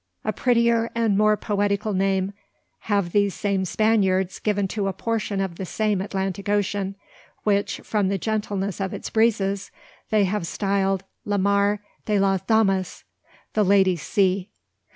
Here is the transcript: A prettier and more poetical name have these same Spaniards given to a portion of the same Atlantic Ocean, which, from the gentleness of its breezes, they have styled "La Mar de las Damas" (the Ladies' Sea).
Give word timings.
A 0.25 0.33
prettier 0.33 0.89
and 0.95 1.15
more 1.15 1.37
poetical 1.37 1.93
name 1.93 2.33
have 2.89 3.11
these 3.11 3.35
same 3.35 3.65
Spaniards 3.65 4.39
given 4.39 4.67
to 4.69 4.87
a 4.87 4.93
portion 4.93 5.39
of 5.39 5.57
the 5.57 5.63
same 5.65 6.01
Atlantic 6.01 6.49
Ocean, 6.49 6.95
which, 7.43 7.81
from 7.81 8.07
the 8.09 8.17
gentleness 8.17 8.81
of 8.81 8.95
its 8.95 9.11
breezes, 9.11 9.69
they 10.09 10.23
have 10.23 10.47
styled 10.47 11.03
"La 11.23 11.37
Mar 11.37 11.81
de 12.07 12.17
las 12.17 12.41
Damas" 12.41 13.03
(the 13.53 13.63
Ladies' 13.63 14.01
Sea). 14.01 14.49